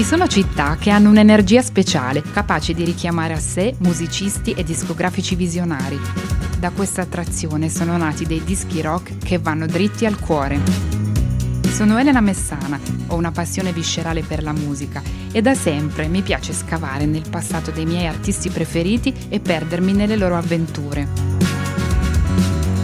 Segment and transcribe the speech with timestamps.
[0.00, 5.34] Ci sono città che hanno un'energia speciale, capace di richiamare a sé musicisti e discografici
[5.34, 6.00] visionari.
[6.58, 10.58] Da questa attrazione sono nati dei dischi rock che vanno dritti al cuore.
[11.70, 16.54] Sono Elena Messana, ho una passione viscerale per la musica e da sempre mi piace
[16.54, 21.06] scavare nel passato dei miei artisti preferiti e perdermi nelle loro avventure.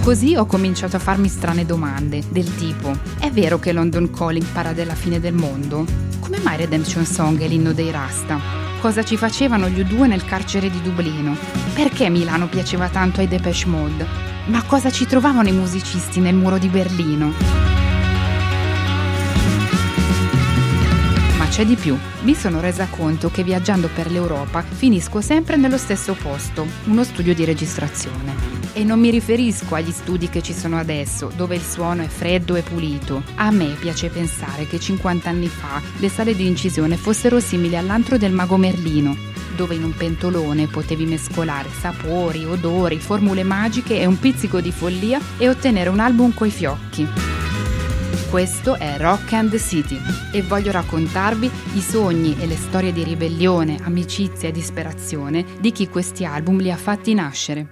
[0.02, 4.74] Così ho cominciato a farmi strane domande, del tipo: è vero che London Calling parla
[4.74, 6.04] della fine del mondo?
[6.26, 8.40] Come mai Redemption Song è l'inno dei Rasta?
[8.80, 11.36] Cosa ci facevano gli U2 nel carcere di Dublino?
[11.72, 14.04] Perché Milano piaceva tanto ai Depeche Mode?
[14.46, 17.75] Ma cosa ci trovavano i musicisti nel muro di Berlino?
[21.56, 21.96] C'è di più.
[22.20, 27.34] Mi sono resa conto che viaggiando per l'Europa finisco sempre nello stesso posto, uno studio
[27.34, 28.34] di registrazione.
[28.74, 32.56] E non mi riferisco agli studi che ci sono adesso, dove il suono è freddo
[32.56, 33.22] e pulito.
[33.36, 38.18] A me piace pensare che 50 anni fa le sale di incisione fossero simili all'antro
[38.18, 39.16] del mago Merlino,
[39.56, 45.18] dove in un pentolone potevi mescolare sapori, odori, formule magiche e un pizzico di follia
[45.38, 47.45] e ottenere un album coi fiocchi.
[48.36, 49.98] Questo è Rock and the City
[50.30, 55.88] e voglio raccontarvi i sogni e le storie di ribellione, amicizia e disperazione di chi
[55.88, 57.66] questi album li ha fatti nascere.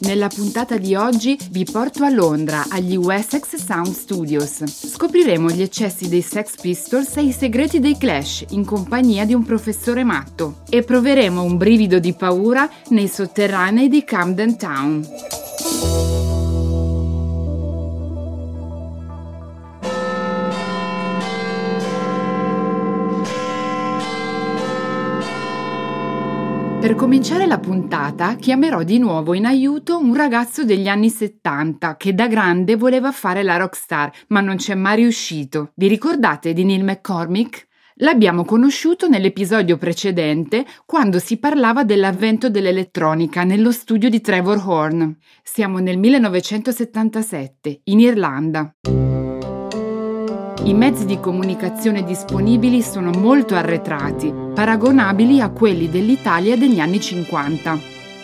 [0.00, 4.64] Nella puntata di oggi vi porto a Londra, agli Wessex Sound Studios.
[4.64, 9.44] Scopriremo gli eccessi dei Sex Pistols e i segreti dei Clash in compagnia di un
[9.44, 15.06] professore matto e proveremo un brivido di paura nei sotterranei di Camden Town.
[26.80, 32.14] Per cominciare la puntata chiamerò di nuovo in aiuto un ragazzo degli anni 70 che
[32.14, 35.72] da grande voleva fare la rockstar, ma non c'è mai riuscito.
[35.74, 37.66] Vi ricordate di Neil McCormick?
[37.96, 45.16] L'abbiamo conosciuto nell'episodio precedente quando si parlava dell'avvento dell'elettronica nello studio di Trevor Horn.
[45.42, 48.72] Siamo nel 1977, in Irlanda.
[50.64, 57.78] I mezzi di comunicazione disponibili sono molto arretrati, paragonabili a quelli dell'Italia degli anni 50.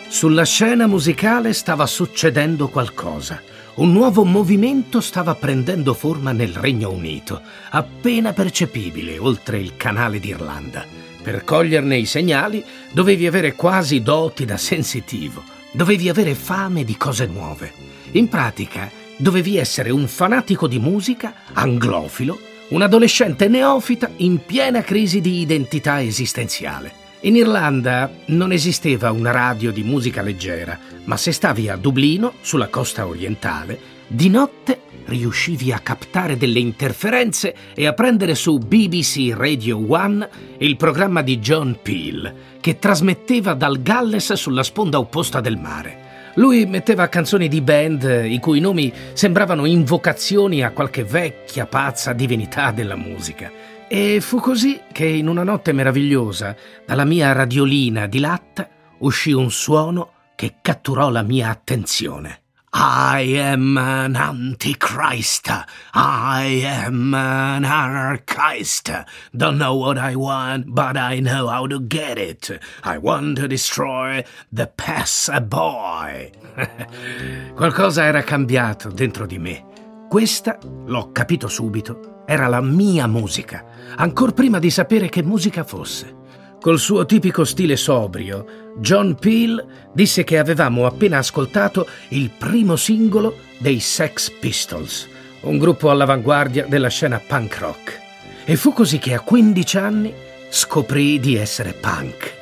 [0.09, 3.41] Sulla scena musicale stava succedendo qualcosa.
[3.77, 7.41] Un nuovo movimento stava prendendo forma nel Regno Unito,
[7.71, 10.85] appena percepibile oltre il canale d'Irlanda.
[11.23, 12.63] Per coglierne i segnali
[12.93, 17.73] dovevi avere quasi doti da sensitivo, dovevi avere fame di cose nuove.
[18.13, 22.39] In pratica, dovevi essere un fanatico di musica, anglofilo,
[22.69, 27.03] un adolescente neofita in piena crisi di identità esistenziale.
[27.21, 32.69] In Irlanda non esisteva una radio di musica leggera, ma se stavi a Dublino, sulla
[32.69, 39.83] costa orientale, di notte riuscivi a captare delle interferenze e a prendere su BBC Radio
[39.91, 46.04] One il programma di John Peel, che trasmetteva dal Galles sulla sponda opposta del mare.
[46.35, 52.73] Lui metteva canzoni di band i cui nomi sembravano invocazioni a qualche vecchia pazza divinità
[52.73, 53.51] della musica.
[53.87, 58.69] E fu così che in una notte meravigliosa, dalla mia radiolina di latta,
[58.99, 62.44] uscì un suono che catturò la mia attenzione.
[62.77, 65.49] I am an antichrist.
[65.95, 68.91] I am an anarchist.
[69.33, 72.51] Don't know what I want, but I know how to get it.
[72.83, 76.33] I want to destroy the passer boy.
[77.55, 79.65] Qualcosa era cambiato dentro di me.
[80.09, 83.65] Questa, l'ho capito subito, era la mia musica,
[83.95, 86.23] ancor prima di sapere che musica fosse.
[86.65, 93.37] Col suo tipico stile sobrio, John Peel disse che avevamo appena ascoltato il primo singolo
[93.59, 95.07] dei Sex Pistols,
[95.41, 98.01] un gruppo all'avanguardia della scena punk rock.
[98.47, 100.15] E fu così che a 15 anni
[100.49, 102.33] scoprì di essere punk.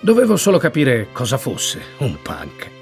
[0.00, 2.79] Dovevo solo capire cosa fosse un punk.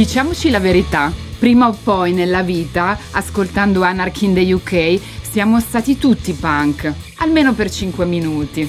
[0.00, 5.98] Diciamoci la verità, prima o poi nella vita, ascoltando Anarchy in the UK, siamo stati
[5.98, 8.66] tutti punk, almeno per 5 minuti.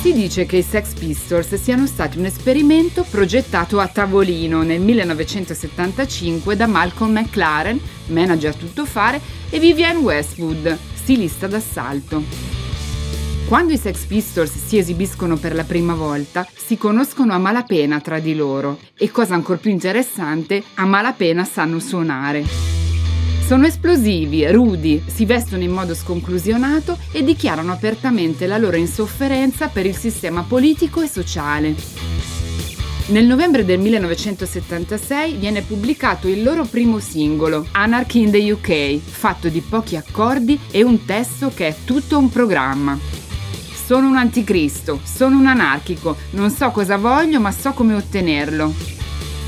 [0.00, 6.56] Si dice che i Sex Pistols siano stati un esperimento progettato a tavolino nel 1975
[6.56, 9.20] da Malcolm McLaren, manager tuttofare,
[9.50, 12.61] e Vivienne Westwood, stilista d'assalto.
[13.52, 18.18] Quando i Sex Pistols si esibiscono per la prima volta, si conoscono a malapena tra
[18.18, 22.46] di loro e, cosa ancora più interessante, a malapena sanno suonare.
[23.44, 29.84] Sono esplosivi, rudi, si vestono in modo sconclusionato e dichiarano apertamente la loro insofferenza per
[29.84, 31.74] il sistema politico e sociale.
[33.08, 39.50] Nel novembre del 1976 viene pubblicato il loro primo singolo, Anarchy in the UK, fatto
[39.50, 43.21] di pochi accordi e un testo che è tutto un programma.
[43.92, 48.72] Sono un anticristo, sono un anarchico, non so cosa voglio ma so come ottenerlo.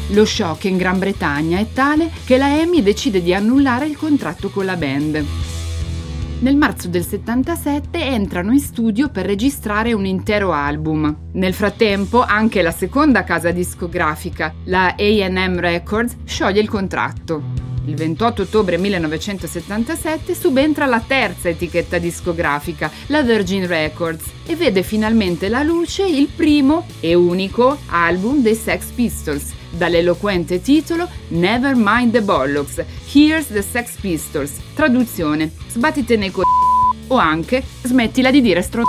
[0.09, 4.51] Lo shock in Gran Bretagna è tale che la Amy decide di annullare il contratto
[4.51, 5.25] con la band.
[6.41, 11.31] Nel marzo del 77 entrano in studio per registrare un intero album.
[11.33, 17.64] Nel frattempo anche la seconda casa discografica, la AM Records, scioglie il contratto.
[17.87, 25.49] Il 28 ottobre 1977 subentra la terza etichetta discografica, la Virgin Records, e vede finalmente
[25.49, 32.23] la luce il primo e unico album dei Sex Pistols, dall'eloquente titolo Never Mind the
[32.23, 32.83] Bollocks,
[33.13, 34.53] Here's the Sex Pistols.
[34.75, 36.43] Traduzione: Sbattite nei co...
[37.09, 38.83] o anche smettila di dire stro...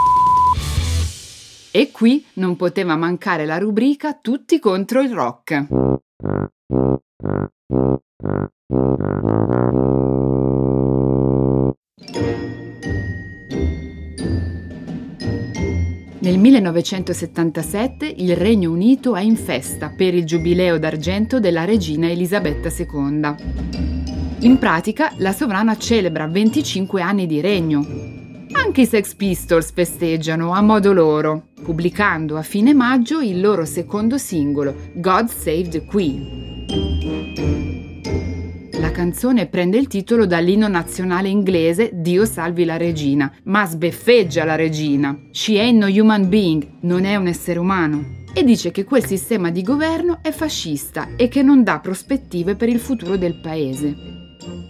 [1.72, 5.68] E qui non poteva mancare la rubrica Tutti contro il rock.
[8.68, 8.80] Nel
[16.40, 23.36] 1977 il Regno Unito è in festa per il giubileo d'argento della regina Elisabetta II.
[24.40, 27.86] In pratica la sovrana celebra 25 anni di regno.
[28.54, 34.18] Anche i Sex Pistols festeggiano a modo loro, pubblicando a fine maggio il loro secondo
[34.18, 37.55] singolo, God Save the Queen.
[38.96, 45.20] Canzone prende il titolo dall'inno nazionale inglese Dio salvi la regina, ma sbeffeggia la regina.
[45.32, 48.24] She ain't no human being, non è un essere umano.
[48.34, 52.70] E dice che quel sistema di governo è fascista e che non dà prospettive per
[52.70, 53.94] il futuro del paese.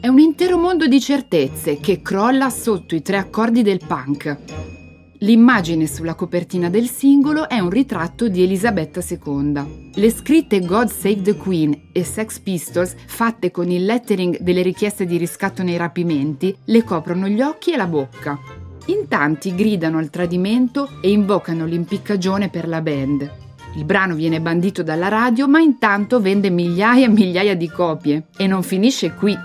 [0.02, 4.75] È un intero mondo di certezze che crolla sotto i tre accordi del punk.
[5.20, 9.92] L'immagine sulla copertina del singolo è un ritratto di Elisabetta II.
[9.94, 15.06] Le scritte God Save the Queen e Sex Pistols, fatte con il lettering delle richieste
[15.06, 18.38] di riscatto nei rapimenti, le coprono gli occhi e la bocca.
[18.88, 23.32] In tanti gridano al tradimento e invocano l'impiccagione per la band.
[23.78, 28.28] Il brano viene bandito dalla radio, ma intanto vende migliaia e migliaia di copie.
[28.38, 29.36] E non finisce qui.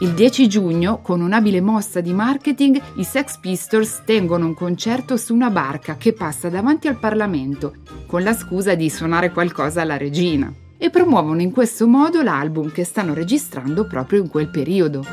[0.00, 5.34] Il 10 giugno, con un'abile mossa di marketing, i Sex Pistols tengono un concerto su
[5.34, 7.74] una barca che passa davanti al Parlamento,
[8.06, 12.84] con la scusa di suonare qualcosa alla regina, e promuovono in questo modo l'album che
[12.84, 15.04] stanno registrando proprio in quel periodo.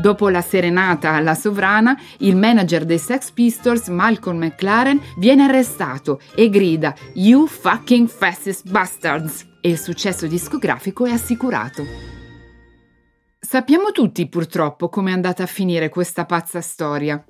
[0.00, 6.48] Dopo la serenata alla sovrana, il manager dei Sex Pistols, Malcolm McLaren, viene arrestato e
[6.48, 9.46] grida You fucking fascist bastards!
[9.60, 12.21] E il successo discografico è assicurato.
[13.52, 17.22] Sappiamo tutti purtroppo come è andata a finire questa pazza storia.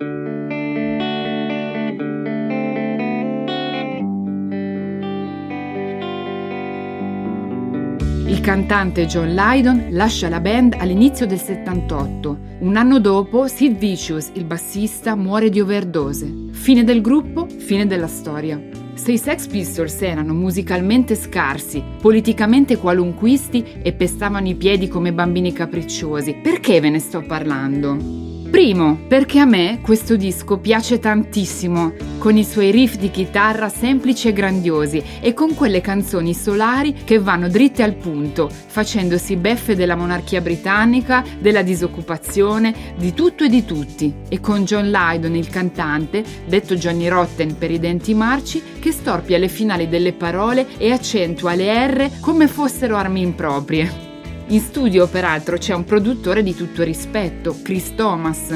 [8.29, 12.39] Il cantante John Lydon lascia la band all'inizio del 78.
[12.61, 16.33] Un anno dopo, Sid Vicious, il bassista, muore di overdose.
[16.53, 18.82] Fine del gruppo, fine della storia.
[18.95, 25.53] Se i Sex Pistols erano musicalmente scarsi, politicamente qualunquisti e pestavano i piedi come bambini
[25.53, 28.32] capricciosi, perché ve ne sto parlando?
[28.53, 34.29] Primo, perché a me questo disco piace tantissimo, con i suoi riff di chitarra semplici
[34.29, 39.97] e grandiosi e con quelle canzoni solari che vanno dritte al punto, facendosi beffe della
[39.97, 46.23] monarchia britannica, della disoccupazione, di tutto e di tutti, e con John Lydon, il cantante,
[46.47, 51.55] detto Johnny Rotten per i denti marci, che storpia le finali delle parole e accentua
[51.55, 54.12] le R come fossero armi improprie.
[54.49, 58.55] In studio, peraltro, c'è un produttore di tutto rispetto, Chris Thomas.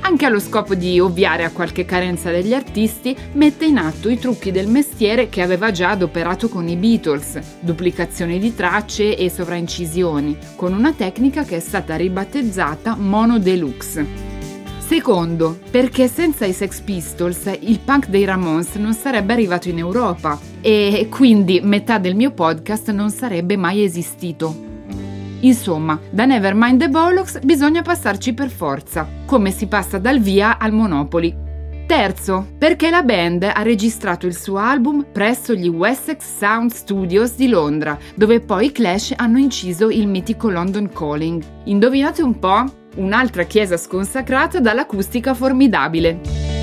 [0.00, 4.50] Anche allo scopo di ovviare a qualche carenza degli artisti, mette in atto i trucchi
[4.50, 10.72] del mestiere che aveva già adoperato con i Beatles, duplicazioni di tracce e sovraincisioni, con
[10.72, 14.32] una tecnica che è stata ribattezzata Mono Deluxe.
[14.78, 20.38] Secondo, perché senza i Sex Pistols il punk dei Ramones non sarebbe arrivato in Europa
[20.60, 24.72] e quindi metà del mio podcast non sarebbe mai esistito.
[25.44, 30.72] Insomma, da Nevermind the Bollocks bisogna passarci per forza, come si passa dal via al
[30.72, 31.42] Monopoli.
[31.86, 37.48] Terzo, perché la band ha registrato il suo album presso gli Wessex Sound Studios di
[37.48, 41.42] Londra, dove poi i Clash hanno inciso il mitico London Calling.
[41.64, 42.64] Indovinate un po'?
[42.96, 46.53] Un'altra chiesa sconsacrata dall'acustica formidabile.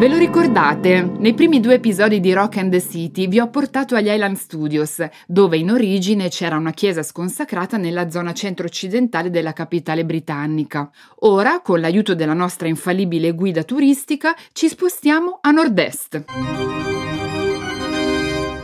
[0.00, 1.02] Ve lo ricordate?
[1.18, 5.06] Nei primi due episodi di Rock and the City vi ho portato agli Island Studios,
[5.26, 10.90] dove in origine c'era una chiesa sconsacrata nella zona centro-occidentale della capitale britannica.
[11.16, 16.24] Ora, con l'aiuto della nostra infallibile guida turistica, ci spostiamo a nord-est.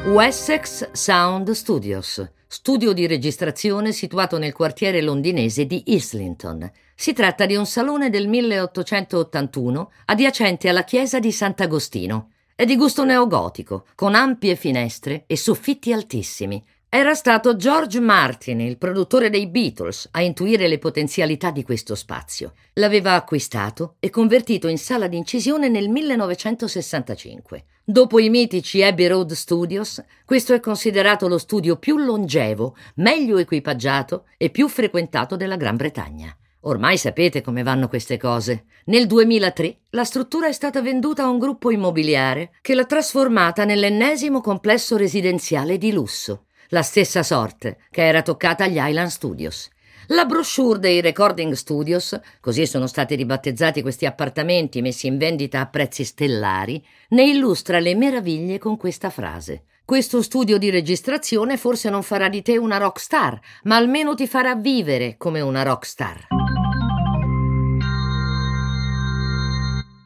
[0.07, 6.71] Wessex Sound Studios, studio di registrazione situato nel quartiere londinese di Islington.
[6.95, 12.31] Si tratta di un salone del 1881 adiacente alla chiesa di Sant'Agostino.
[12.55, 16.65] È di gusto neogotico, con ampie finestre e soffitti altissimi.
[16.89, 22.55] Era stato George Martin, il produttore dei Beatles, a intuire le potenzialità di questo spazio.
[22.75, 27.65] L'aveva acquistato e convertito in sala d'incisione nel 1965.
[27.89, 34.25] Dopo i mitici Abbey Road Studios, questo è considerato lo studio più longevo, meglio equipaggiato
[34.37, 36.37] e più frequentato della Gran Bretagna.
[36.63, 38.65] Ormai sapete come vanno queste cose.
[38.87, 44.41] Nel 2003 la struttura è stata venduta a un gruppo immobiliare che l'ha trasformata nell'ennesimo
[44.41, 49.71] complesso residenziale di lusso, la stessa sorte che era toccata agli Island Studios.
[50.11, 55.67] La brochure dei Recording Studios, così sono stati ribattezzati questi appartamenti messi in vendita a
[55.67, 59.65] prezzi stellari, ne illustra le meraviglie con questa frase.
[59.85, 64.29] Questo studio di registrazione forse non farà di te una rock star, ma almeno ti
[64.29, 66.27] farà vivere come una rock star.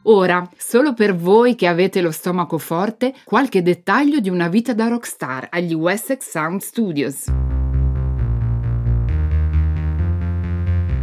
[0.05, 4.87] Ora, solo per voi che avete lo stomaco forte, qualche dettaglio di una vita da
[4.87, 7.50] rockstar agli Wessex Sound Studios.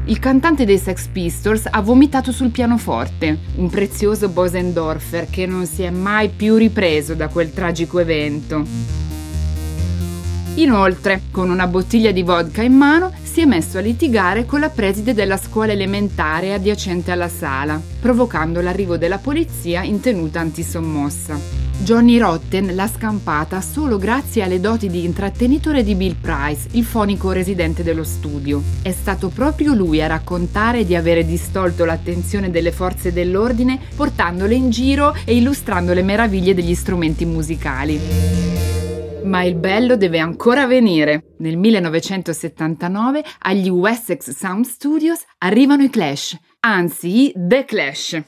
[0.08, 5.82] Il cantante dei Sex Pistols ha vomitato sul pianoforte, un prezioso Bosendorfer che non si
[5.82, 8.64] è mai più ripreso da quel tragico evento.
[10.58, 14.70] Inoltre, con una bottiglia di vodka in mano, si è messo a litigare con la
[14.70, 21.38] preside della scuola elementare adiacente alla sala, provocando l'arrivo della polizia in tenuta antisommossa.
[21.80, 27.30] Johnny Rotten l'ha scampata solo grazie alle doti di intrattenitore di Bill Price, il fonico
[27.30, 28.60] residente dello studio.
[28.82, 34.70] È stato proprio lui a raccontare di avere distolto l'attenzione delle forze dell'ordine portandole in
[34.70, 38.87] giro e illustrando le meraviglie degli strumenti musicali.
[39.24, 41.34] Ma il bello deve ancora venire.
[41.38, 48.22] Nel 1979 agli Wessex Sound Studios arrivano i Clash, anzi i The Clash.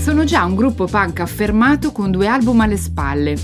[0.00, 3.36] Sono già un gruppo punk affermato con due album alle spalle.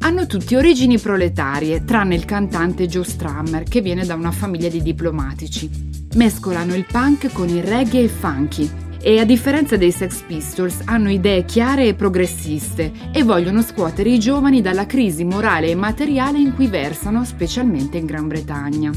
[0.00, 4.82] Hanno tutti origini proletarie, tranne il cantante Joe Strummer, che viene da una famiglia di
[4.82, 5.68] diplomatici.
[6.14, 11.10] Mescolano il punk con il reggae e funky, e a differenza dei Sex Pistols hanno
[11.10, 16.52] idee chiare e progressiste e vogliono scuotere i giovani dalla crisi morale e materiale in
[16.52, 18.90] cui versano, specialmente in Gran Bretagna.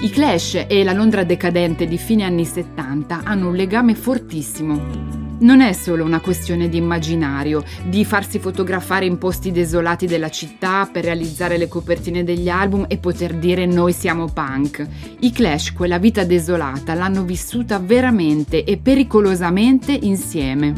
[0.00, 5.60] I Clash e la Londra decadente di fine anni 70 hanno un legame fortissimo non
[5.60, 11.04] è solo una questione di immaginario, di farsi fotografare in posti desolati della città per
[11.04, 14.86] realizzare le copertine degli album e poter dire noi siamo punk.
[15.20, 20.74] I Clash quella vita desolata l'hanno vissuta veramente e pericolosamente insieme.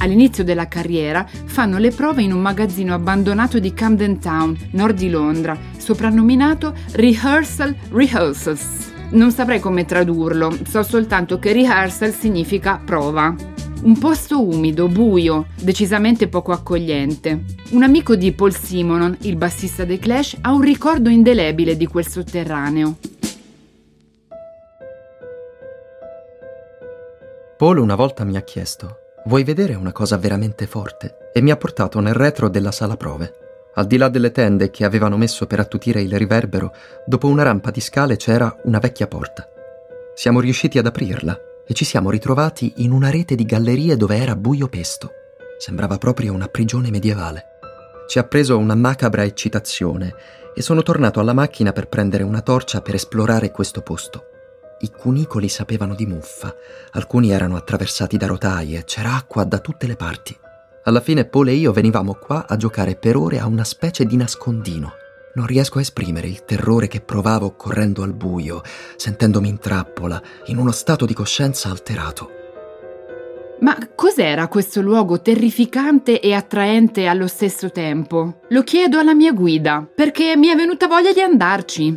[0.00, 5.10] All'inizio della carriera fanno le prove in un magazzino abbandonato di Camden Town, nord di
[5.10, 8.92] Londra, soprannominato Rehearsal Rehearsals.
[9.10, 13.56] Non saprei come tradurlo, so soltanto che rehearsal significa prova.
[13.80, 17.44] Un posto umido, buio, decisamente poco accogliente.
[17.70, 22.06] Un amico di Paul Simonon, il bassista dei Clash, ha un ricordo indelebile di quel
[22.06, 22.96] sotterraneo.
[27.56, 31.30] Paul una volta mi ha chiesto: Vuoi vedere una cosa veramente forte?
[31.32, 33.32] E mi ha portato nel retro della sala prove.
[33.74, 36.72] Al di là delle tende che avevano messo per attutire il riverbero,
[37.06, 39.48] dopo una rampa di scale c'era una vecchia porta.
[40.14, 44.34] Siamo riusciti ad aprirla e ci siamo ritrovati in una rete di gallerie dove era
[44.34, 45.10] buio pesto.
[45.58, 47.44] Sembrava proprio una prigione medievale.
[48.06, 50.14] Ci ha preso una macabra eccitazione
[50.54, 54.24] e sono tornato alla macchina per prendere una torcia per esplorare questo posto.
[54.80, 56.54] I cunicoli sapevano di muffa,
[56.92, 60.34] alcuni erano attraversati da rotaie, c'era acqua da tutte le parti.
[60.84, 64.16] Alla fine Paul e io venivamo qua a giocare per ore a una specie di
[64.16, 64.92] nascondino.
[65.38, 68.60] Non riesco a esprimere il terrore che provavo correndo al buio,
[68.96, 72.30] sentendomi in trappola, in uno stato di coscienza alterato.
[73.60, 78.40] Ma cos'era questo luogo terrificante e attraente allo stesso tempo?
[78.48, 81.96] Lo chiedo alla mia guida, perché mi è venuta voglia di andarci.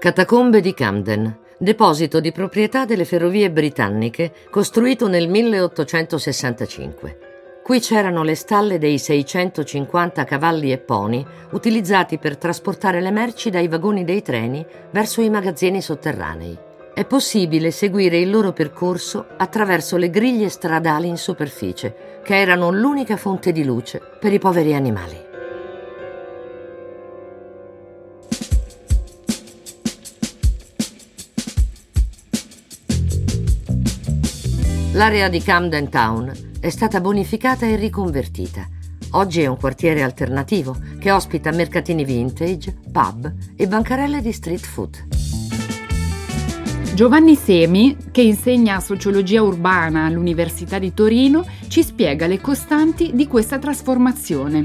[0.00, 7.31] Catacombe di Camden, deposito di proprietà delle ferrovie britanniche, costruito nel 1865.
[7.62, 13.68] Qui c'erano le stalle dei 650 cavalli e poni utilizzati per trasportare le merci dai
[13.68, 16.58] vagoni dei treni verso i magazzini sotterranei.
[16.94, 23.16] è possibile seguire il loro percorso attraverso le griglie stradali in superficie, che erano l'unica
[23.16, 25.30] fonte di luce per i poveri animali.
[34.92, 38.68] L'area di Camden Town è stata bonificata e riconvertita.
[39.14, 45.06] Oggi è un quartiere alternativo che ospita mercatini vintage, pub e bancarelle di street food.
[46.94, 53.58] Giovanni Semi, che insegna sociologia urbana all'Università di Torino, ci spiega le costanti di questa
[53.58, 54.64] trasformazione.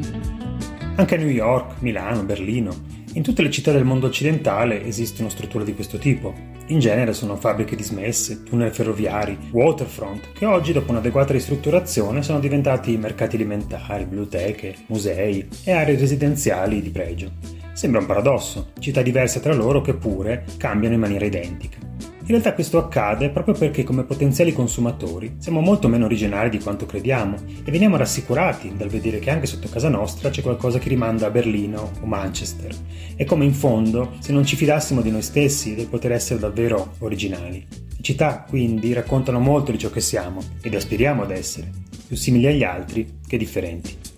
[0.98, 2.76] Anche a New York, Milano, Berlino,
[3.14, 6.57] in tutte le città del mondo occidentale esistono strutture di questo tipo.
[6.70, 12.98] In genere sono fabbriche dismesse, tunnel ferroviari, waterfront, che oggi dopo un'adeguata ristrutturazione sono diventati
[12.98, 17.32] mercati alimentari, biblioteche, musei e aree residenziali di pregio.
[17.72, 21.78] Sembra un paradosso, città diverse tra loro che pure cambiano in maniera identica.
[22.28, 26.86] In realtà questo accade proprio perché come potenziali consumatori siamo molto meno originali di quanto
[26.86, 31.28] crediamo e veniamo rassicurati dal vedere che anche sotto casa nostra c'è qualcosa che rimanda
[31.28, 32.76] a Berlino o Manchester.
[33.16, 36.96] È come in fondo se non ci fidassimo di noi stessi del poter essere davvero
[37.00, 37.66] originali.
[37.70, 41.72] Le città quindi raccontano molto di ciò che siamo ed aspiriamo ad essere,
[42.08, 44.17] più simili agli altri che differenti.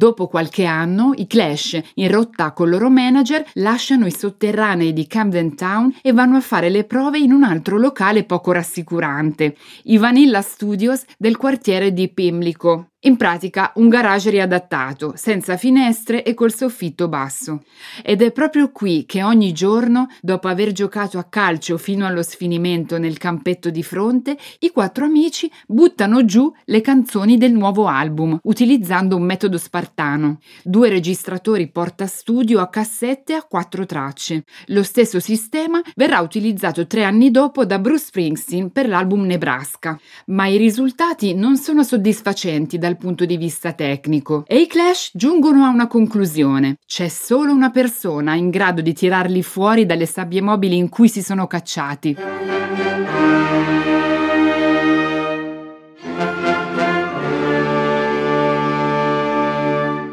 [0.00, 5.54] Dopo qualche anno, i Clash, in rotta col loro manager, lasciano i sotterranei di Camden
[5.54, 9.54] Town e vanno a fare le prove in un altro locale poco rassicurante,
[9.84, 12.89] i Vanilla Studios del quartiere di Pimlico.
[13.04, 17.62] In pratica un garage riadattato, senza finestre e col soffitto basso.
[18.02, 22.98] Ed è proprio qui che ogni giorno, dopo aver giocato a calcio fino allo sfinimento
[22.98, 29.16] nel campetto di fronte, i quattro amici buttano giù le canzoni del nuovo album, utilizzando
[29.16, 30.38] un metodo spartano.
[30.62, 34.44] Due registratori porta studio a cassette a quattro tracce.
[34.66, 39.98] Lo stesso sistema verrà utilizzato tre anni dopo da Bruce Springsteen per l'album Nebraska.
[40.26, 45.64] Ma i risultati non sono soddisfacenti dal punto di vista tecnico e i Clash giungono
[45.64, 46.78] a una conclusione.
[46.84, 51.22] C'è solo una persona in grado di tirarli fuori dalle sabbie mobili in cui si
[51.22, 52.16] sono cacciati.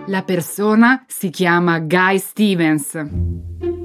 [0.09, 3.76] La persona si chiama Guy Stevens.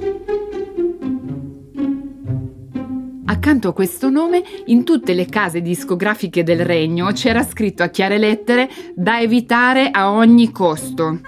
[3.32, 8.18] Accanto a questo nome, in tutte le case discografiche del regno c'era scritto a chiare
[8.18, 11.18] lettere da evitare a ogni costo.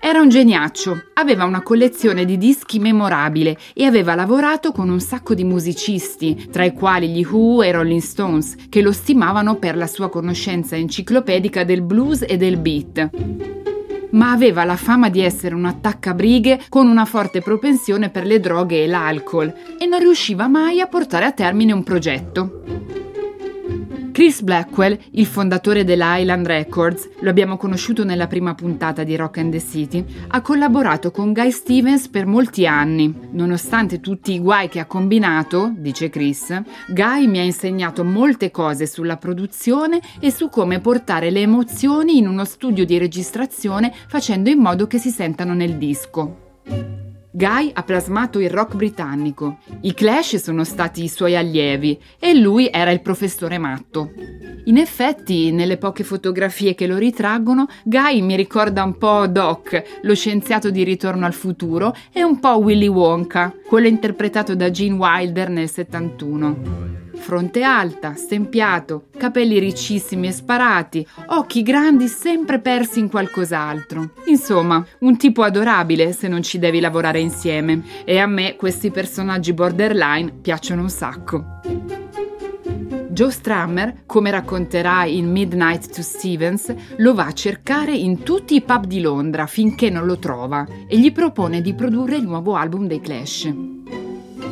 [0.00, 5.34] Era un geniaccio, aveva una collezione di dischi memorabile e aveva lavorato con un sacco
[5.34, 9.86] di musicisti, tra i quali gli Who e Rolling Stones, che lo stimavano per la
[9.86, 13.10] sua conoscenza enciclopedica del blues e del beat
[14.12, 18.82] ma aveva la fama di essere un attaccabrighe con una forte propensione per le droghe
[18.82, 22.81] e l'alcol e non riusciva mai a portare a termine un progetto.
[24.12, 29.38] Chris Blackwell, il fondatore della Island Records, lo abbiamo conosciuto nella prima puntata di Rock
[29.38, 33.12] and the City, ha collaborato con Guy Stevens per molti anni.
[33.30, 38.86] Nonostante tutti i guai che ha combinato, dice Chris, Guy mi ha insegnato molte cose
[38.86, 44.58] sulla produzione e su come portare le emozioni in uno studio di registrazione facendo in
[44.58, 47.11] modo che si sentano nel disco.
[47.34, 52.68] Guy ha plasmato il rock britannico, i Clash sono stati i suoi allievi e lui
[52.70, 54.12] era il professore matto.
[54.64, 60.14] In effetti, nelle poche fotografie che lo ritraggono, Guy mi ricorda un po' Doc, lo
[60.14, 65.48] scienziato di Ritorno al futuro, e un po' Willy Wonka, quello interpretato da Gene Wilder
[65.48, 74.10] nel 71 fronte alta, stempiato, capelli riccissimi e sparati, occhi grandi sempre persi in qualcos'altro.
[74.26, 77.82] Insomma, un tipo adorabile se non ci devi lavorare insieme.
[78.04, 81.60] E a me questi personaggi borderline piacciono un sacco.
[83.12, 88.62] Joe Strammer, come racconterà in Midnight to Stevens, lo va a cercare in tutti i
[88.62, 92.86] pub di Londra finché non lo trova e gli propone di produrre il nuovo album
[92.86, 93.81] dei Clash.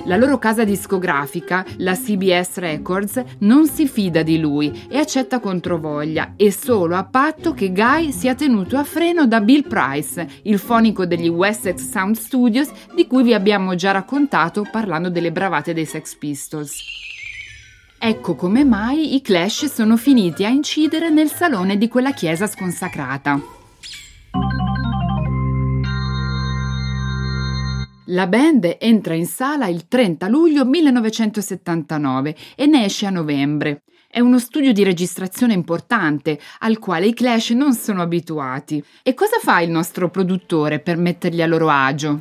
[0.04, 6.34] La loro casa discografica, la CBS Records, non si fida di lui e accetta controvoglia,
[6.36, 11.04] e solo a patto che Guy sia tenuto a freno da Bill Price, il fonico
[11.04, 16.16] degli Wessex Sound Studios di cui vi abbiamo già raccontato parlando delle bravate dei Sex
[16.16, 16.98] Pistols.
[17.98, 23.59] Ecco come mai i Clash sono finiti a incidere nel salone di quella chiesa sconsacrata.
[28.12, 33.82] La band entra in sala il 30 luglio 1979 e ne esce a novembre.
[34.08, 38.82] È uno studio di registrazione importante al quale i Clash non sono abituati.
[39.04, 42.18] E cosa fa il nostro produttore per metterli a loro agio?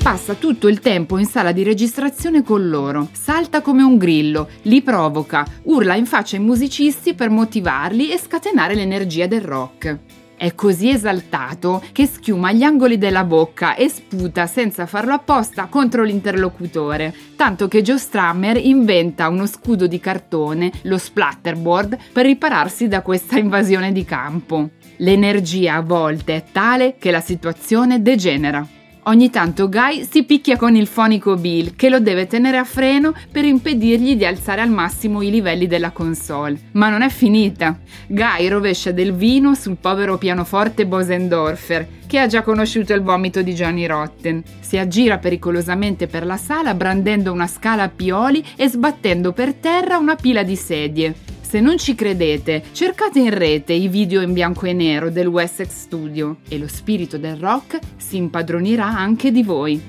[0.00, 4.80] Passa tutto il tempo in sala di registrazione con loro, salta come un grillo, li
[4.80, 9.98] provoca, urla in faccia ai musicisti per motivarli e scatenare l'energia del rock.
[10.38, 16.04] È così esaltato che schiuma gli angoli della bocca e sputa senza farlo apposta contro
[16.04, 23.02] l'interlocutore, tanto che Joe Strammer inventa uno scudo di cartone, lo splatterboard, per ripararsi da
[23.02, 24.70] questa invasione di campo.
[24.98, 28.77] L'energia a volte è tale che la situazione degenera.
[29.04, 33.14] Ogni tanto Guy si picchia con il fonico Bill, che lo deve tenere a freno
[33.32, 36.58] per impedirgli di alzare al massimo i livelli della console.
[36.72, 37.78] Ma non è finita.
[38.06, 43.54] Guy rovescia del vino sul povero pianoforte Bosendorfer, che ha già conosciuto il vomito di
[43.54, 44.42] Johnny Rotten.
[44.60, 49.96] Si aggira pericolosamente per la sala brandendo una scala a pioli e sbattendo per terra
[49.96, 51.14] una pila di sedie.
[51.48, 55.70] Se non ci credete, cercate in rete i video in bianco e nero del Wessex
[55.70, 59.80] Studio e lo spirito del rock si impadronirà anche di voi.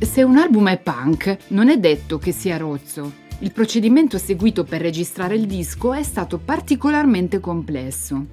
[0.00, 3.12] Se un album è punk, non è detto che sia rozzo.
[3.38, 8.26] Il procedimento seguito per registrare il disco è stato particolarmente complesso.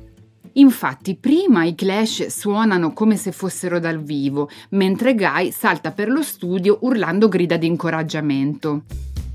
[0.54, 6.24] Infatti, prima i Clash suonano come se fossero dal vivo, mentre Guy salta per lo
[6.24, 8.86] studio urlando grida di incoraggiamento.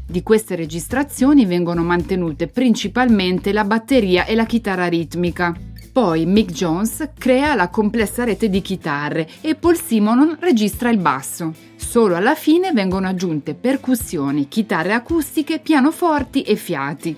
[0.07, 5.57] Di queste registrazioni vengono mantenute principalmente la batteria e la chitarra ritmica.
[5.91, 11.55] Poi Mick Jones crea la complessa rete di chitarre e Paul Simonon registra il basso.
[11.77, 17.17] Solo alla fine vengono aggiunte percussioni, chitarre acustiche, pianoforti e fiati.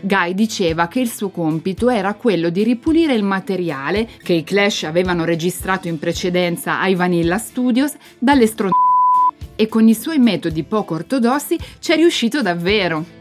[0.00, 4.82] Guy diceva che il suo compito era quello di ripulire il materiale che i Clash
[4.82, 8.85] avevano registrato in precedenza ai Vanilla Studios dalle stronzate
[9.56, 13.14] e con i suoi metodi poco ortodossi ci è riuscito davvero.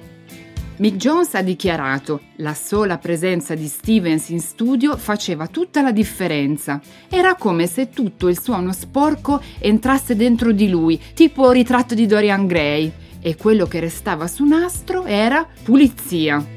[0.78, 6.82] Mick Jones ha dichiarato la sola presenza di Stevens in studio faceva tutta la differenza.
[7.10, 12.46] Era come se tutto il suono sporco entrasse dentro di lui, tipo ritratto di Dorian
[12.46, 16.55] Gray, e quello che restava su nastro era pulizia.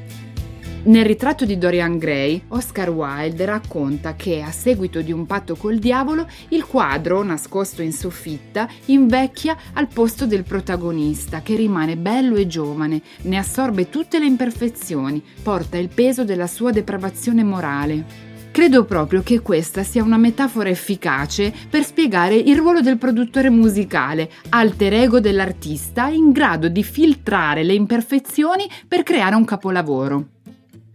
[0.81, 5.77] Nel ritratto di Dorian Gray, Oscar Wilde racconta che, a seguito di un patto col
[5.77, 12.47] diavolo, il quadro, nascosto in soffitta, invecchia al posto del protagonista, che rimane bello e
[12.47, 18.27] giovane, ne assorbe tutte le imperfezioni, porta il peso della sua depravazione morale.
[18.51, 24.31] Credo proprio che questa sia una metafora efficace per spiegare il ruolo del produttore musicale,
[24.49, 30.25] alter ego dell'artista in grado di filtrare le imperfezioni per creare un capolavoro.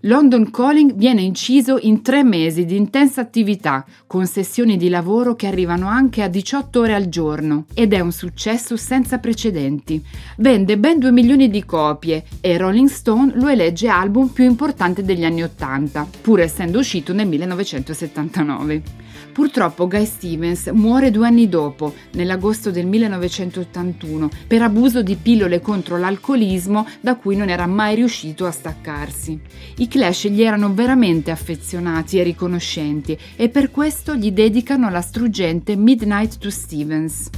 [0.06, 5.46] London Calling viene inciso in tre mesi di intensa attività, con sessioni di lavoro che
[5.46, 10.04] arrivano anche a 18 ore al giorno, ed è un successo senza precedenti.
[10.36, 15.24] Vende ben 2 milioni di copie e Rolling Stone lo elegge album più importante degli
[15.24, 19.03] anni 80, pur essendo uscito nel 1979.
[19.34, 25.98] Purtroppo Guy Stevens muore due anni dopo, nell'agosto del 1981, per abuso di pillole contro
[25.98, 29.36] l'alcolismo da cui non era mai riuscito a staccarsi.
[29.78, 35.74] I Clash gli erano veramente affezionati e riconoscenti e per questo gli dedicano la struggente
[35.74, 37.28] Midnight to Stevens.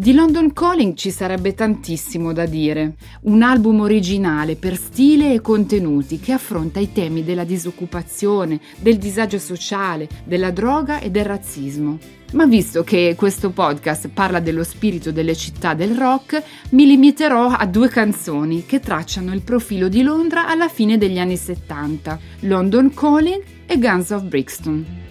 [0.00, 2.94] Di London Calling ci sarebbe tantissimo da dire.
[3.24, 9.38] Un album originale per stile e contenuti che affronta i temi della disoccupazione, del disagio
[9.38, 11.98] sociale, della droga e del razzismo.
[12.32, 17.66] Ma visto che questo podcast parla dello spirito delle città del rock, mi limiterò a
[17.66, 23.42] due canzoni che tracciano il profilo di Londra alla fine degli anni 70, London Calling
[23.66, 25.09] e Guns of Brixton.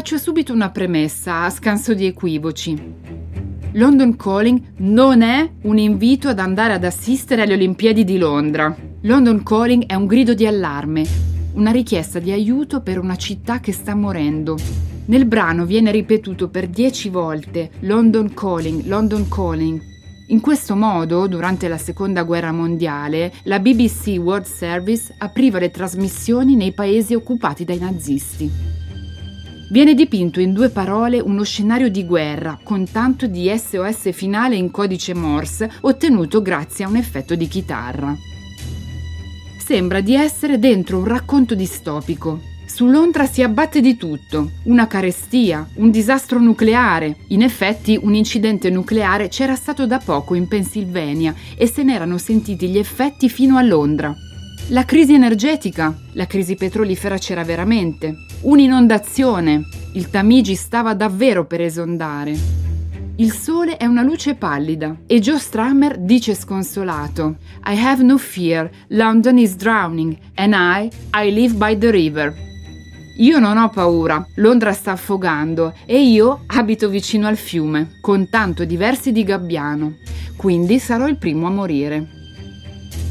[0.00, 2.74] Faccio subito una premessa a scanso di equivoci.
[3.72, 8.74] London Calling non è un invito ad andare ad assistere alle Olimpiadi di Londra.
[9.02, 11.04] London Calling è un grido di allarme,
[11.52, 14.56] una richiesta di aiuto per una città che sta morendo.
[15.04, 19.82] Nel brano viene ripetuto per dieci volte London Calling, London Calling.
[20.28, 26.56] In questo modo, durante la Seconda Guerra Mondiale, la BBC World Service apriva le trasmissioni
[26.56, 28.79] nei paesi occupati dai nazisti.
[29.70, 34.72] Viene dipinto in due parole uno scenario di guerra con tanto di SOS finale in
[34.72, 38.16] codice Morse ottenuto grazie a un effetto di chitarra.
[39.64, 42.40] Sembra di essere dentro un racconto distopico.
[42.66, 47.18] Su Londra si abbatte di tutto, una carestia, un disastro nucleare.
[47.28, 52.68] In effetti un incidente nucleare c'era stato da poco in Pennsylvania e se n'erano sentiti
[52.68, 54.12] gli effetti fino a Londra.
[54.72, 58.14] La crisi energetica, la crisi petrolifera c'era veramente.
[58.42, 62.38] Un'inondazione, il Tamigi stava davvero per esondare.
[63.16, 68.70] Il sole è una luce pallida e Joe Strummer dice sconsolato: I have no fear,
[68.90, 72.32] London is drowning and I, I live by the river.
[73.16, 78.64] Io non ho paura, Londra sta affogando e io abito vicino al fiume, con tanto
[78.64, 79.96] diversi di gabbiano,
[80.36, 82.19] quindi sarò il primo a morire.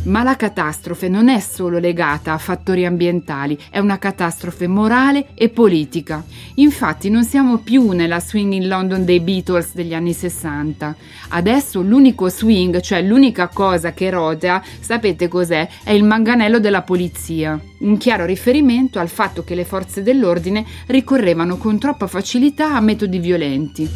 [0.10, 5.50] Ma la catastrofe non è solo legata a fattori ambientali, è una catastrofe morale e
[5.50, 6.24] politica.
[6.56, 10.96] Infatti non siamo più nella swing in London dei Beatles degli anni 60.
[11.30, 15.70] Adesso l'unico swing, cioè l'unica cosa che rotea, sapete cos'è?
[15.84, 17.60] È il manganello della polizia.
[17.82, 23.20] Un chiaro riferimento al fatto che le forze dell'ordine ricorrevano con troppa facilità a metodi
[23.20, 23.88] violenti.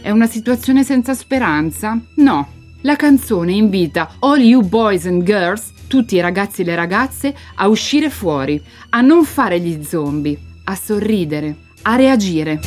[0.00, 1.96] È una situazione senza speranza?
[2.16, 7.34] No, la canzone invita all you boys and girls, tutti i ragazzi e le ragazze,
[7.56, 12.60] a uscire fuori, a non fare gli zombie, a sorridere, a reagire.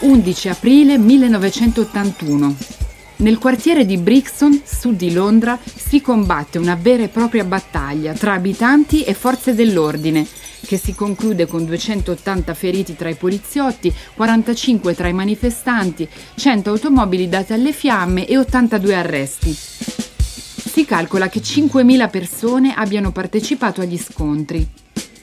[0.00, 2.56] «11 aprile 1981
[3.18, 5.58] nel quartiere di Brixton, sud di Londra,
[5.88, 10.26] si combatte una vera e propria battaglia tra abitanti e forze dell'ordine,
[10.66, 17.30] che si conclude con 280 feriti tra i poliziotti, 45 tra i manifestanti, 100 automobili
[17.30, 19.50] date alle fiamme e 82 arresti.
[19.50, 24.68] Si calcola che 5.000 persone abbiano partecipato agli scontri.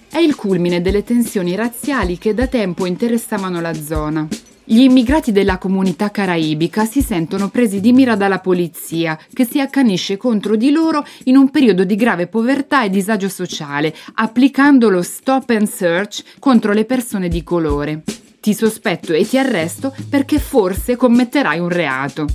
[0.10, 4.28] È il culmine delle tensioni razziali che da tempo interessavano la zona.
[4.67, 10.17] Gli immigrati della comunità caraibica si sentono presi di mira dalla polizia, che si accanisce
[10.17, 15.51] contro di loro in un periodo di grave povertà e disagio sociale, applicando lo stop
[15.51, 18.01] and search contro le persone di colore.
[18.41, 22.25] Ti sospetto e ti arresto perché forse commetterai un reato.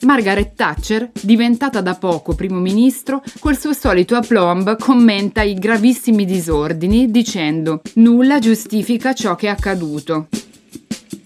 [0.00, 7.08] Margaret Thatcher, diventata da poco primo ministro, col suo solito aplomb commenta i gravissimi disordini
[7.08, 10.26] dicendo nulla giustifica ciò che è accaduto.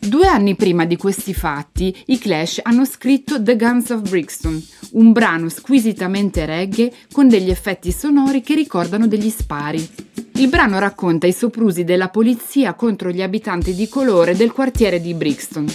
[0.07, 5.11] Due anni prima di questi fatti, i Clash hanno scritto The Guns of Brixton, un
[5.11, 9.85] brano squisitamente reggae con degli effetti sonori che ricordano degli spari.
[10.35, 15.13] Il brano racconta i soprusi della polizia contro gli abitanti di colore del quartiere di
[15.13, 15.67] Brixton.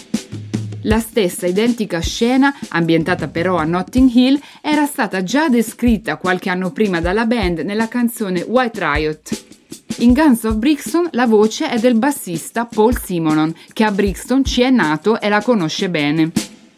[0.84, 6.72] La stessa identica scena, ambientata però a Notting Hill, era stata già descritta qualche anno
[6.72, 9.46] prima dalla band nella canzone White Riot.
[9.97, 14.62] In Guns of Brixton la voce è del bassista Paul Simonon, che a Brixton ci
[14.62, 16.32] è nato e la conosce bene.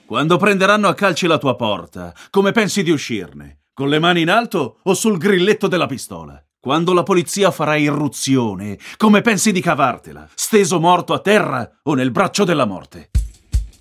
[0.06, 3.62] Quando prenderanno a calci la tua porta, come pensi di uscirne?
[3.74, 6.44] Con le mani in alto o sul grilletto della pistola?
[6.60, 10.30] Quando la polizia farà irruzione, come pensi di cavartela?
[10.34, 13.10] Steso morto a terra o nel braccio della morte?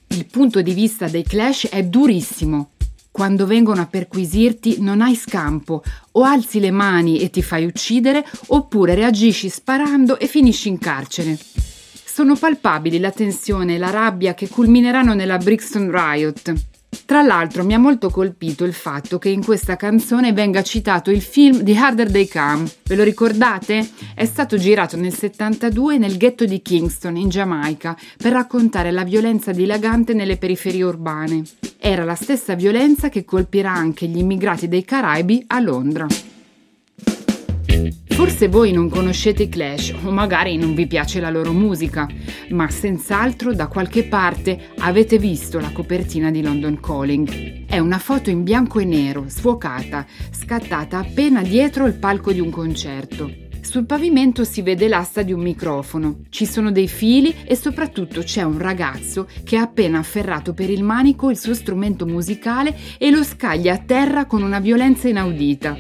[0.09, 2.72] Il punto di vista dei Clash è durissimo.
[3.13, 8.25] Quando vengono a perquisirti non hai scampo, o alzi le mani e ti fai uccidere,
[8.47, 11.39] oppure reagisci sparando e finisci in carcere.
[11.39, 16.55] Sono palpabili la tensione e la rabbia che culmineranno nella Brixton Riot.
[17.05, 21.21] Tra l'altro mi ha molto colpito il fatto che in questa canzone venga citato il
[21.21, 22.65] film The Harder They Come.
[22.85, 23.91] Ve lo ricordate?
[24.15, 29.53] È stato girato nel 72 nel ghetto di Kingston, in Giamaica, per raccontare la violenza
[29.53, 31.43] dilagante nelle periferie urbane.
[31.85, 36.07] Era la stessa violenza che colpirà anche gli immigrati dei Caraibi a Londra.
[38.07, 42.07] Forse voi non conoscete i Clash o magari non vi piace la loro musica,
[42.51, 47.67] ma senz'altro da qualche parte avete visto la copertina di London Calling.
[47.67, 52.51] È una foto in bianco e nero, sfocata, scattata appena dietro il palco di un
[52.51, 53.42] concerto.
[53.63, 58.43] Sul pavimento si vede l'asta di un microfono, ci sono dei fili e soprattutto c'è
[58.43, 63.23] un ragazzo che ha appena afferrato per il manico il suo strumento musicale e lo
[63.23, 65.77] scaglia a terra con una violenza inaudita.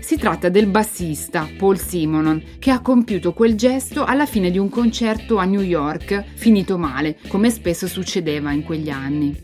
[0.00, 4.68] Si tratta del bassista Paul Simonon, che ha compiuto quel gesto alla fine di un
[4.68, 9.34] concerto a New York, finito male, come spesso succedeva in quegli anni.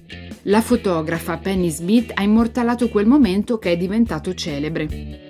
[0.42, 5.26] La fotografa Penny Smith ha immortalato quel momento che è diventato celebre.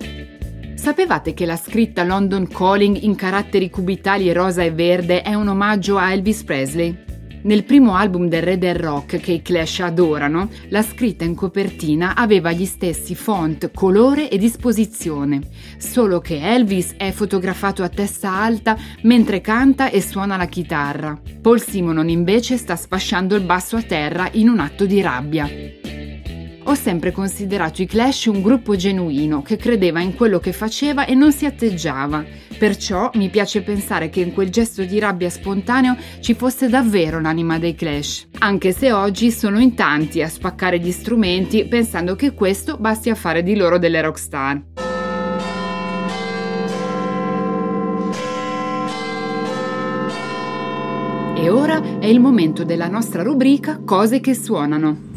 [0.88, 5.98] Sapevate che la scritta London Calling in caratteri cubitali rosa e verde è un omaggio
[5.98, 6.96] a Elvis Presley?
[7.42, 12.14] Nel primo album del re del rock che i Clash adorano, la scritta in copertina
[12.16, 15.42] aveva gli stessi font, colore e disposizione,
[15.76, 21.20] solo che Elvis è fotografato a testa alta mentre canta e suona la chitarra.
[21.42, 25.46] Paul Simonon invece sta sfasciando il basso a terra in un atto di rabbia.
[26.68, 31.14] Ho sempre considerato i Clash un gruppo genuino che credeva in quello che faceva e
[31.14, 32.22] non si atteggiava.
[32.58, 37.58] Perciò mi piace pensare che in quel gesto di rabbia spontaneo ci fosse davvero l'anima
[37.58, 42.76] dei Clash, anche se oggi sono in tanti a spaccare gli strumenti pensando che questo
[42.76, 44.62] basti a fare di loro delle rockstar.
[51.34, 55.07] E ora è il momento della nostra rubrica Cose che suonano.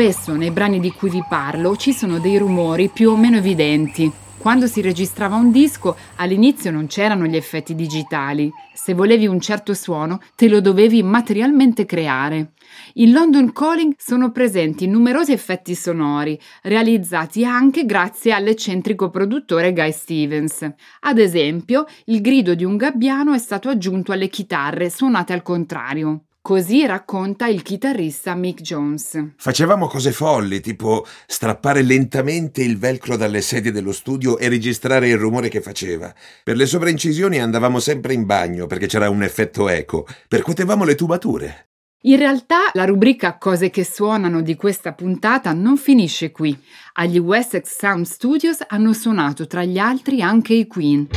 [0.00, 4.10] Spesso nei brani di cui vi parlo ci sono dei rumori più o meno evidenti.
[4.38, 8.50] Quando si registrava un disco, all'inizio non c'erano gli effetti digitali.
[8.72, 12.52] Se volevi un certo suono, te lo dovevi materialmente creare.
[12.94, 20.66] In London Calling sono presenti numerosi effetti sonori, realizzati anche grazie all'eccentrico produttore Guy Stevens.
[21.00, 26.22] Ad esempio, il grido di un gabbiano è stato aggiunto alle chitarre suonate al contrario.
[26.42, 29.32] Così racconta il chitarrista Mick Jones.
[29.36, 35.18] Facevamo cose folli, tipo strappare lentamente il velcro dalle sedie dello studio e registrare il
[35.18, 36.12] rumore che faceva.
[36.42, 40.06] Per le sovraincisioni andavamo sempre in bagno perché c'era un effetto eco.
[40.28, 41.68] Percuotevamo le tubature.
[42.04, 46.58] In realtà la rubrica Cose che suonano di questa puntata non finisce qui.
[46.94, 51.08] Agli Wessex Sound Studios hanno suonato tra gli altri anche i Queen.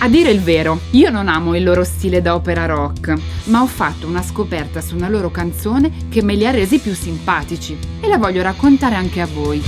[0.00, 3.66] A dire il vero, io non amo il loro stile da opera rock, ma ho
[3.66, 8.06] fatto una scoperta su una loro canzone che me li ha resi più simpatici e
[8.06, 9.62] la voglio raccontare anche a voi.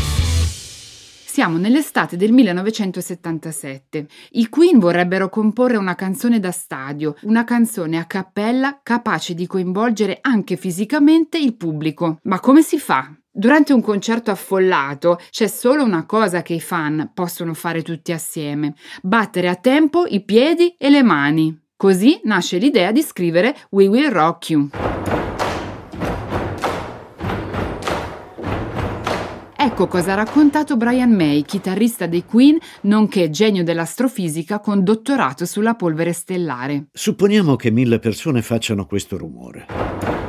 [1.37, 4.07] Siamo nell'estate del 1977.
[4.33, 10.19] I Queen vorrebbero comporre una canzone da stadio, una canzone a cappella capace di coinvolgere
[10.21, 12.19] anche fisicamente il pubblico.
[12.23, 13.11] Ma come si fa?
[13.39, 18.73] Durante un concerto affollato c'è solo una cosa che i fan possono fare tutti assieme,
[19.03, 21.55] battere a tempo i piedi e le mani.
[21.77, 24.69] Così nasce l'idea di scrivere We Will Rock You.
[29.55, 35.75] Ecco cosa ha raccontato Brian May, chitarrista dei Queen, nonché genio dell'astrofisica con dottorato sulla
[35.75, 36.87] polvere stellare.
[36.91, 40.26] Supponiamo che mille persone facciano questo rumore.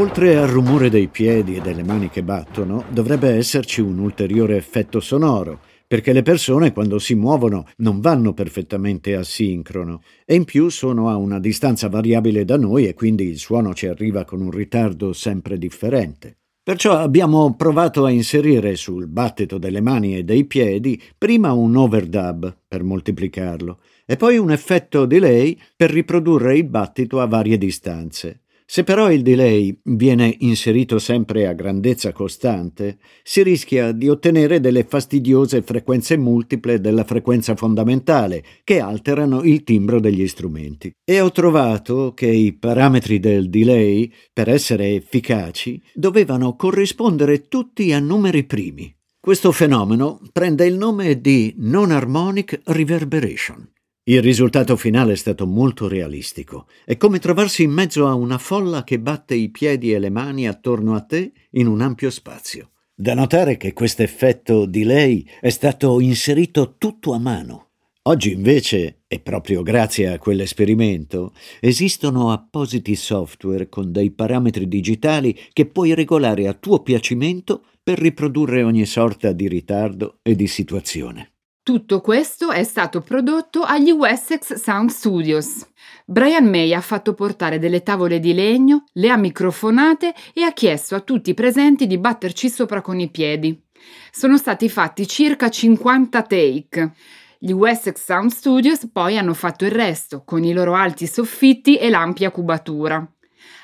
[0.00, 4.98] Oltre al rumore dei piedi e delle mani che battono, dovrebbe esserci un ulteriore effetto
[4.98, 10.70] sonoro, perché le persone quando si muovono non vanno perfettamente a sincrono e in più
[10.70, 14.50] sono a una distanza variabile da noi e quindi il suono ci arriva con un
[14.50, 16.38] ritardo sempre differente.
[16.62, 22.56] Perciò abbiamo provato a inserire sul battito delle mani e dei piedi prima un overdub
[22.66, 28.40] per moltiplicarlo e poi un effetto delay per riprodurre il battito a varie distanze.
[28.72, 34.84] Se però il delay viene inserito sempre a grandezza costante, si rischia di ottenere delle
[34.84, 40.92] fastidiose frequenze multiple della frequenza fondamentale che alterano il timbro degli strumenti.
[41.04, 47.98] E ho trovato che i parametri del delay, per essere efficaci, dovevano corrispondere tutti a
[47.98, 48.96] numeri primi.
[49.18, 53.68] Questo fenomeno prende il nome di non-harmonic reverberation.
[54.10, 56.66] Il risultato finale è stato molto realistico.
[56.84, 60.48] È come trovarsi in mezzo a una folla che batte i piedi e le mani
[60.48, 62.72] attorno a te in un ampio spazio.
[62.92, 67.68] Da notare che questo effetto delay è stato inserito tutto a mano.
[68.02, 75.66] Oggi invece, e proprio grazie a quell'esperimento, esistono appositi software con dei parametri digitali che
[75.66, 81.34] puoi regolare a tuo piacimento per riprodurre ogni sorta di ritardo e di situazione.
[81.70, 85.64] Tutto questo è stato prodotto agli Wessex Sound Studios.
[86.04, 90.96] Brian May ha fatto portare delle tavole di legno, le ha microfonate e ha chiesto
[90.96, 93.56] a tutti i presenti di batterci sopra con i piedi.
[94.10, 96.92] Sono stati fatti circa 50 take.
[97.38, 101.88] Gli Wessex Sound Studios poi hanno fatto il resto, con i loro alti soffitti e
[101.88, 103.08] l'ampia cubatura.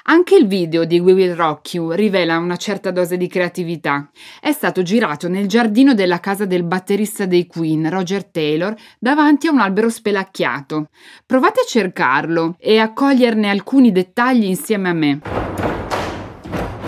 [0.09, 4.09] Anche il video di We Will Rock You rivela una certa dose di creatività.
[4.40, 9.51] È stato girato nel giardino della casa del batterista dei Queen, Roger Taylor, davanti a
[9.51, 10.90] un albero spelacchiato.
[11.27, 15.76] Provate a cercarlo e a coglierne alcuni dettagli insieme a me.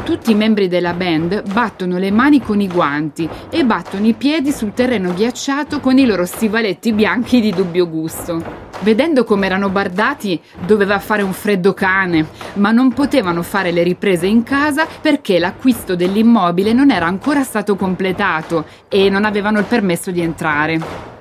[0.08, 4.52] Tutti i membri della band battono le mani con i guanti e battono i piedi
[4.52, 8.42] sul terreno ghiacciato con i loro stivaletti bianchi di dubbio gusto.
[8.80, 14.26] Vedendo come erano bardati, doveva fare un freddo cane, ma non potevano fare le riprese
[14.26, 20.10] in casa perché l'acquisto dell'immobile non era ancora stato completato e non avevano il permesso
[20.10, 21.16] di entrare.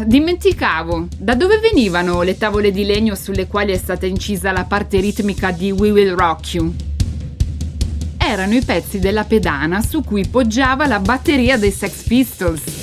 [0.00, 1.08] Dimenticavo!
[1.18, 5.50] Da dove venivano le tavole di legno sulle quali è stata incisa la parte ritmica
[5.50, 6.74] di We Will Rock You?
[8.16, 12.81] Erano i pezzi della pedana su cui poggiava la batteria dei Sex Pistols.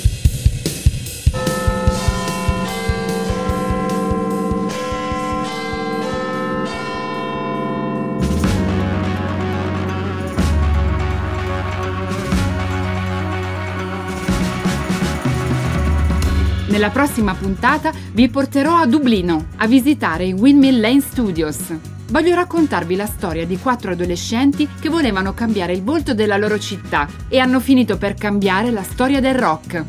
[16.79, 21.73] Nella prossima puntata vi porterò a Dublino a visitare i Windmill Lane Studios.
[22.07, 27.05] Voglio raccontarvi la storia di quattro adolescenti che volevano cambiare il volto della loro città
[27.27, 29.83] e hanno finito per cambiare la storia del rock.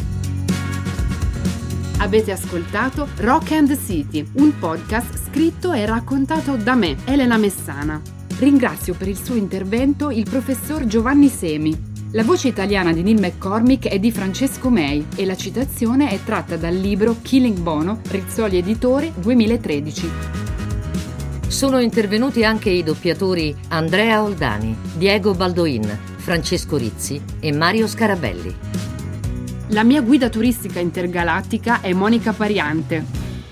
[1.99, 8.03] Avete ascoltato Rock and City, un podcast scritto e raccontato da me, Elena Messana.
[8.41, 11.90] Ringrazio per il suo intervento il professor Giovanni Semi.
[12.13, 16.57] La voce italiana di Neil McCormick è di Francesco May e la citazione è tratta
[16.57, 20.11] dal libro Killing Bono, Rizzoli Editore 2013.
[21.47, 25.87] Sono intervenuti anche i doppiatori Andrea Oldani, Diego Baldoin,
[26.17, 28.57] Francesco Rizzi e Mario Scarabelli.
[29.69, 33.05] La mia guida turistica intergalattica è Monica Pariante.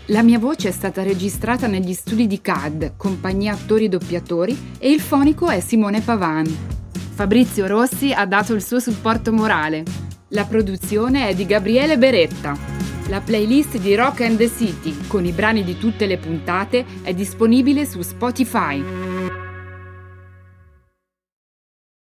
[0.07, 5.01] La mia voce è stata registrata negli studi di CAD, compagnia attori doppiatori, e il
[5.01, 6.77] fonico è Simone Pavan.
[7.19, 9.83] Fabrizio Rossi ha dato il suo supporto morale.
[10.29, 12.57] La produzione è di Gabriele Beretta.
[13.09, 17.13] La playlist di Rock and the City, con i brani di tutte le puntate, è
[17.13, 19.18] disponibile su Spotify.